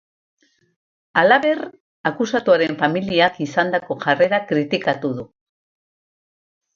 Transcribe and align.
Halaber, 1.21 1.59
akusatuaren 2.11 2.73
familiak 2.79 3.37
izandako 3.47 3.97
jarrera 4.07 4.39
kritikatu 4.53 5.13
du. 5.19 5.27